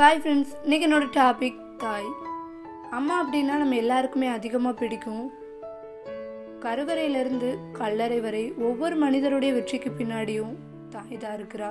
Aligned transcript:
Hi 0.00 0.20
friends 0.20 0.52
இன்றைக்கி 0.64 0.84
என்னோட 0.86 1.06
topic 1.16 1.56
தாய். 1.80 2.06
அம்மா 2.98 3.14
அப்படின்னா 3.22 3.54
நம்ம 3.62 3.74
எல்லாருக்குமே 3.80 4.28
அதிகமாக 4.36 4.74
பிடிக்கும். 4.78 5.24
கருவறையிலிருந்து 6.62 7.48
கல்லறை 7.78 8.18
வரை 8.26 8.42
ஒவ்வொரு 8.68 8.96
மனிதருடைய 9.02 9.50
வெற்றிக்கு 9.56 9.90
பின்னாடியும் 9.98 10.54
தாய் 10.94 11.20
தான் 11.24 11.36
இருக்கிறா. 11.38 11.70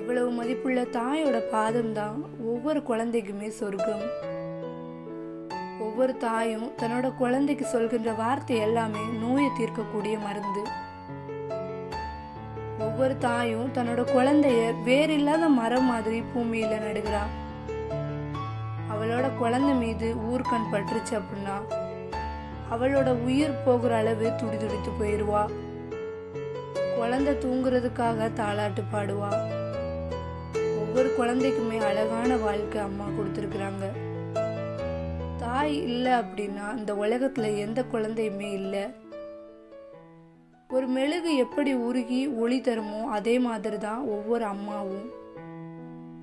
இவ்வளவு 0.00 0.28
மதிப்புள்ள 0.38 0.84
தாயோட 0.98 1.40
பாதம் 1.54 1.92
தான் 2.00 2.20
ஒவ்வொரு 2.52 2.82
குழந்தைக்குமே 2.90 3.50
சொர்க்கம். 3.60 4.06
ஒவ்வொரு 5.86 6.14
தாயும் 6.26 6.68
தன்னோட 6.82 7.10
குழந்தைக்கு 7.22 7.66
சொல்கின்ற 7.74 8.12
வார்த்தை 8.24 8.58
எல்லாமே 8.68 9.04
நோயை 9.24 9.50
தீர்க்கக்கூடிய 9.60 10.16
மருந்து. 10.28 10.64
ஒவ்வொரு 12.78 13.18
தாயும் 13.18 13.72
தன்னோட 13.74 14.02
குழந்தைய 14.14 14.62
வேறில்லாத 14.86 15.48
மரம் 15.48 15.84
மாதிரி 15.84 16.18
பூமியில 16.20 16.74
நடுகிறா. 16.86 17.22
அவளோட 18.92 19.36
குழந்தை 19.36 19.74
மீது 19.74 20.14
ஊர்கண் 20.30 20.68
பட்டுருச்சு 20.72 21.14
அப்படின்னா 21.20 21.56
அவளோட 22.72 23.10
உயிர் 23.26 23.62
போகிற 23.64 23.96
அளவு 23.96 24.32
துடி 24.36 24.56
துடித்து 24.56 24.90
போயிடுவா 25.00 25.42
குழந்தை 26.96 27.34
தூங்குறதுக்காக 27.34 28.30
தாளாட்டு 28.40 28.82
பாடுவா. 28.92 29.30
ஒவ்வொரு 30.82 31.14
குழந்தைக்குமே 31.18 31.78
அழகான 31.80 32.36
வாழ்க்கை 32.36 32.80
அம்மா 32.80 33.04
கொடுத்துருக்குறாங்க. 33.04 33.84
தாய் 35.36 35.76
இல்லை 35.82 36.12
அப்படின்னா 36.12 36.66
இந்த 36.76 36.94
உலகத்துல 36.94 37.56
எந்த 37.56 37.84
குழந்தையுமே 37.92 38.52
இல்லை. 38.52 38.84
ஒரு 40.78 40.88
மெழுகு 40.96 41.30
எப்படி 41.36 41.70
உருகி 41.86 42.18
ஒளி 42.42 42.56
தருமோ 42.66 42.98
அதே 43.16 43.32
மாதிரி 43.38 43.78
தான் 43.78 44.02
ஒவ்வொரு 44.16 44.44
அம்மாவும் 44.44 45.06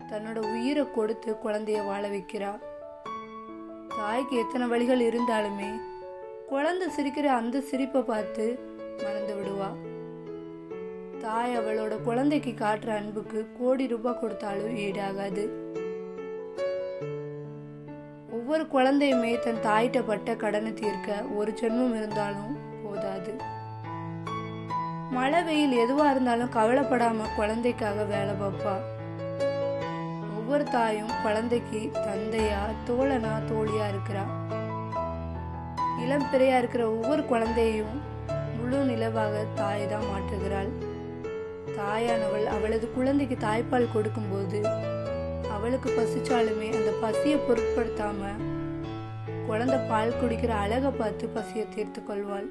தன்னோட 0.10 0.40
உயிரை 0.52 0.84
கொடுத்து 0.92 1.32
குழந்தைய 1.44 1.80
வாழ 1.88 2.04
வைக்கிறா 2.08 2.52
தாய்க்கு 3.96 4.36
எத்தனை 4.44 4.66
வழிகள் 4.74 5.02
இருந்தாலுமே 5.08 5.70
குழந்தை 6.52 6.88
சிரிக்கிற 6.98 7.28
அந்த 7.40 7.62
சிரிப்பை 7.70 8.02
பார்த்து 8.02 8.46
மறந்து 9.04 9.34
விடுவா. 9.38 9.70
தாய் 11.24 11.58
அவளோட 11.60 11.94
குழந்தைக்கு 12.04 12.54
காட்டுற 12.64 12.94
அன்புக்கு 13.00 13.42
கோடி 13.60 13.88
ரூபாய் 13.88 14.20
கொடுத்தாலும் 14.22 14.78
ஈடாகாது. 14.86 15.46
ஒவ்வொரு 18.38 18.66
குழந்தையுமே 18.76 19.34
தன் 19.40 19.64
தாயிட்ட 19.68 20.02
பட்ட 20.12 20.36
கடனை 20.46 20.74
தீர்க்க 20.74 21.22
ஒரு 21.40 21.54
ஜென்மம் 21.62 21.98
இருந்தாலும் 22.00 22.56
போதாது. 22.86 23.34
மழை 25.14 25.44
வெயில் 25.44 25.74
எதுவா 25.78 26.10
இருந்தாலும் 26.12 26.52
கவலைப்படாம 26.52 27.28
குழந்தைக்காக 27.36 28.04
வேலை 28.04 28.34
பார்ப்பா 28.42 28.74
ஒவ்வொரு 30.38 30.64
தாயும் 30.64 31.12
குழந்தைக்கு 31.24 31.92
தந்தையா 31.94 32.62
தோழனா 32.88 33.34
தோழியா 33.52 33.86
இருக்கிறா. 33.94 34.24
இளம் 36.04 36.28
பிறையா 36.34 36.58
இருக்கிற 36.58 36.90
ஒவ்வொரு 36.90 37.26
குழந்தையையும் 37.26 38.02
முழு 38.58 38.78
நிலவாக 38.78 39.46
தாய் 39.54 39.88
தான் 39.88 40.08
மாற்றுகிறாள். 40.12 40.72
தாயானவள் 41.78 42.46
அவளது 42.46 42.92
குழந்தைக்கு 42.92 43.38
தாய்ப்பால் 43.48 43.94
கொடுக்கும்போது 43.94 44.62
அவளுக்கு 45.52 45.90
பசிச்சாலுமே 45.90 46.70
அந்த 46.76 46.92
பசியை 47.02 47.40
பொருட்படுத்தாம 47.40 48.34
குழந்தை 49.48 49.80
பால் 49.90 50.18
குடிக்கிற 50.22 50.48
அழகை 50.48 50.92
பார்த்து 50.92 51.28
பசியை 51.28 51.68
தீர்த்து 51.76 52.04
கொள்வாள். 52.04 52.50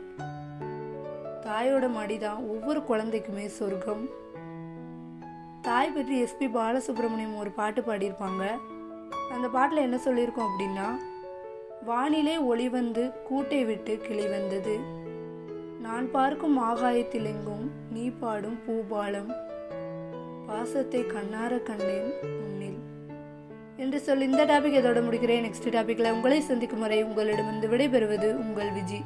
தாயோட 1.47 1.87
மடிதான் 1.97 2.43
ஒவ்வொரு 2.53 2.81
குழந்தைக்குமே 2.89 3.47
சொர்க்கம். 3.57 4.05
தாய் 5.67 5.91
பற்றி 5.91 6.15
எஸ்பி 6.23 6.47
பாலசுப்ரமணியம் 6.57 7.39
ஒரு 7.41 7.51
பாட்டு 7.51 7.81
பாடியிருப்பாங்க. 7.81 8.45
அந்த 9.35 9.49
பாட்டில் 9.49 9.85
என்ன 9.87 9.97
சொல்லியிருக்கோம் 10.07 10.49
அப்படின்னா 10.51 10.89
வானிலே 11.89 12.37
ஒளி 12.51 12.67
வந்து 12.69 13.03
கூட்டை 13.29 13.61
விட்டு 13.67 13.95
கிளி 14.07 14.27
வந்தது. 14.27 14.75
நான் 15.81 16.07
பார்க்கும் 16.11 16.57
ஆகாயத்திலெங்கும் 16.69 17.67
நீ 17.91 18.05
பாடும் 18.23 18.59
பூபாலம். 18.67 19.33
பாசத்தை 20.47 21.03
கண்ணார 21.15 21.63
கண்டேன் 21.63 22.11
உன்னில் 22.45 22.81
என்று 23.77 24.01
சொல்லி 24.01 24.25
இந்த 24.31 24.45
டாபிக் 24.53 24.79
இதோட 24.81 25.03
முடிக்கிறேன். 25.09 25.45
நெக்ஸ்ட் 25.47 25.75
டாபிக்ல 25.77 26.13
உங்களை 26.13 26.41
சந்திக்கும் 26.41 26.85
வரை 26.87 27.03
உங்களிடமிருந்து 27.05 27.71
விடைபெறுவது 27.75 28.31
உங்கள் 28.45 28.73
விஜி. 28.79 29.01